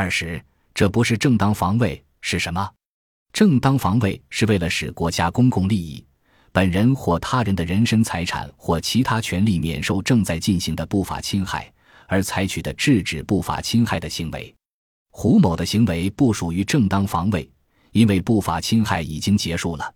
[0.00, 0.40] 二十，
[0.74, 2.72] 这不是正当防卫是什么？
[3.32, 6.06] 正当防卫是为了使国家公共利益、
[6.52, 11.68] 本人或他人的人身财产或其他权利免受正在进行的不法侵害
[12.06, 14.54] 而采取的制止不法侵害的行为。
[15.10, 17.50] 胡某的行为不属于正当防卫，
[17.90, 19.94] 因为不法侵害已经结束了。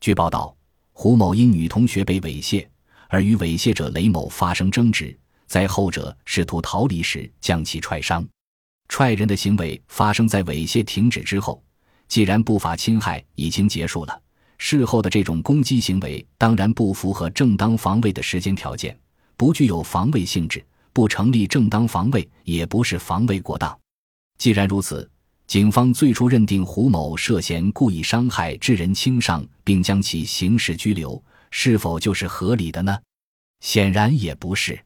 [0.00, 0.56] 据报道，
[0.90, 2.66] 胡某因女同学被猥亵，
[3.06, 5.16] 而与猥亵者雷某发生争执，
[5.46, 8.26] 在后者试图逃离时将其踹伤。
[8.88, 11.62] 踹人的行为发生在猥亵停止之后。
[12.08, 14.22] 既然不法侵害已经结束了，
[14.58, 18.96] 事后的这种攻击行为当然不符合正当防卫的时间条件，
[19.36, 23.76] 不具有防卫性质，不成立正当防卫，也不是防卫过当。
[24.38, 25.10] 既然如此，
[25.48, 32.96] 警方最初认定胡某涉嫌故意伤害致人轻伤，并将其刑事拘留，是否就是合理的呢？
[33.60, 34.78] 显然也不是。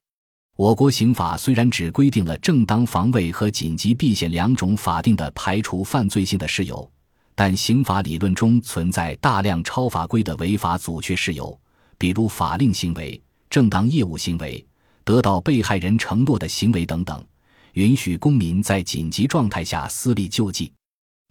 [0.61, 6.87] 我国刑法虽然只规定了正当防卫和紧急避险两种法定的排除犯罪性的事由。
[7.35, 11.59] 但刑法理论中存在大量超法规的违法阻却事由，
[11.97, 14.63] 比如法令行为、正当业务行为、
[15.03, 17.25] 得到被害人承诺的行为等等，
[17.73, 20.71] 允许公民在紧急状态下私力救济。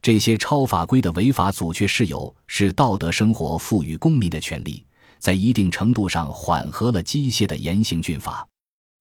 [0.02, 4.84] 这些超法规的违法阻却事由是道德生活赋予公民的权利，
[5.20, 8.49] 在一定程度上缓和了机械的严刑峻法。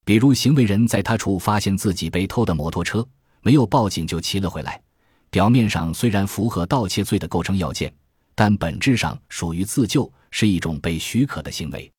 [0.08, 3.06] 比如，行为人在他处发现自己被偷的摩托车，
[3.42, 4.80] 没有报警就骑了回来。
[5.28, 7.92] 表面上虽然符合盗窃罪的构成要件，
[8.34, 11.92] 但本质上属于自救，是一种被许可的行为。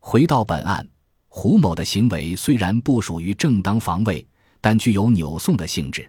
[0.00, 0.86] 回到本案，
[1.28, 4.26] 胡某的行为虽然不属于正当防卫，
[4.60, 6.06] 但具有扭送的性质。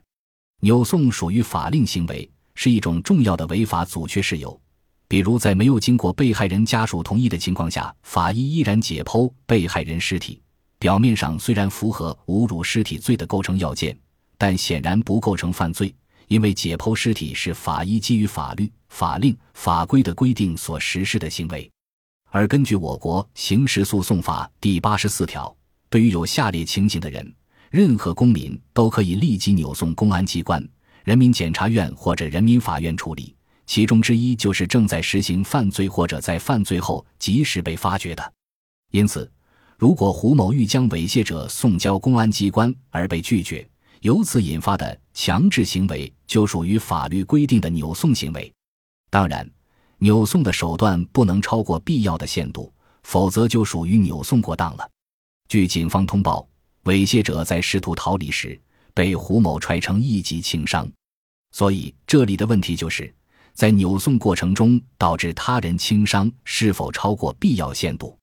[0.60, 4.60] 扭送属于法令行为，是一种重要的违法阻却事由。
[5.08, 10.42] 比如，在没有经过被害人家属同意的情况下，法医依然解剖被害人尸体，
[10.80, 13.98] 表面上虽然符合侮辱尸体罪的构成要件，
[14.38, 15.94] 但显然不构成犯罪。
[16.28, 21.72] 因为解剖尸体是法医基于法律、法令、法规的规定所实施的行为，
[22.32, 25.56] 而根据我国刑事诉讼法第八十四条，
[25.90, 27.34] 对于有下列情形的人，
[27.72, 30.62] 任何公民都可以立即扭送公安机关、
[31.06, 33.34] 人民检察院或者人民法院处理。
[33.66, 38.34] 其中之一就是正在实行犯罪或者在犯罪后及时被发觉的。
[38.92, 39.32] 因此，
[39.78, 43.68] 如果胡某欲将猥亵者送交公安机关而被拒绝，
[44.02, 48.52] 由此引发的强制行为就属于法律规定的扭送行为，
[49.12, 49.48] 当然，
[50.00, 52.74] 扭送的手段不能超过必要的限度，
[53.04, 54.90] 否则就属于扭送过当了。
[55.48, 56.48] 据警方通报，
[56.86, 58.60] 猥亵者在试图逃离时
[58.96, 60.90] 被胡某踹成一级轻伤，
[61.52, 63.14] 所以这里的问题就是
[63.54, 68.17] 在扭送过程中导致他人轻伤是否超过必要限度。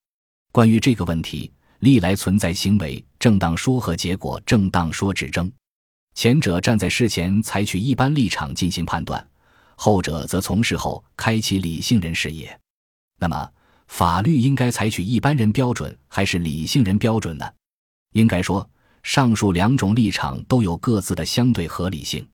[0.54, 1.50] 关于这个问题，
[1.81, 5.50] 历来存在行为正当说和结果正当说之争。
[6.15, 9.28] 前者站在事前采取一般立场进行判断，
[9.75, 12.56] 后者则从事后开启理性人视野。
[13.19, 13.50] 那么，
[13.88, 17.44] 法律应该采取一般人标准还是理性人标准呢？
[18.12, 18.64] 应该说，
[19.03, 22.25] 上述两种立场都有各自的相对合理性，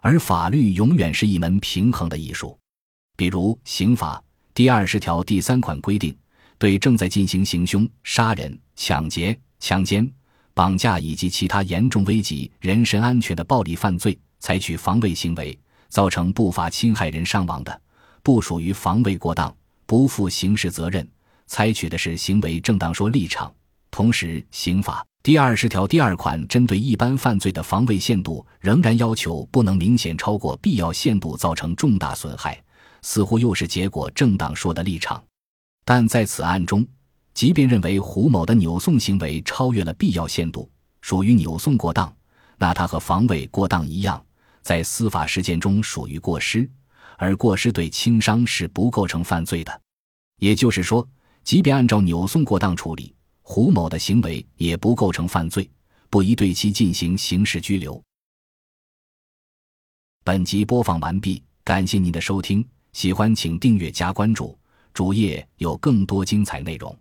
[0.00, 2.56] 而法律永远是一门平衡的艺术。
[3.16, 4.16] 比如，《刑法》
[4.54, 6.16] 第二十条第三款规定，
[6.58, 10.10] 对正在进行行凶、杀人、抢劫、强奸。
[10.54, 15.56] 绑架以及其他严重危及人身安全的暴力犯罪，采取防卫行为，
[15.88, 17.80] 造成不法侵害人伤亡的，
[18.24, 19.54] 不属于防卫过当，
[19.86, 21.08] 不负刑事责任，
[21.46, 23.54] 采取的是行为正当说立场。
[23.92, 32.60] 同时，刑法第二十条第二款针对一般犯罪的防卫限度，仍然要求不能明显超过必要限度，造成重大损害，
[33.02, 35.22] 似乎又是结果正当说的立场。
[35.88, 36.86] 但在此案中。
[37.32, 42.14] 即便认为胡某的扭送行为超越了必要限度，属于扭送过当，
[42.58, 44.22] 那他和防卫过当一样，
[44.60, 46.68] 在司法实践中属于过失，
[47.16, 49.80] 而过失对轻伤是不构成犯罪的。
[50.40, 51.08] 也就是说，
[51.42, 55.70] 即便按照扭送过当处理，胡某的行为也不构成犯罪，
[56.10, 57.98] 不宜对其进行刑事拘留。
[60.22, 62.62] 本集播放完毕，感谢您的收听，
[62.92, 64.58] 喜欢请订阅加关注，
[64.92, 66.96] 主页有更多精彩内容。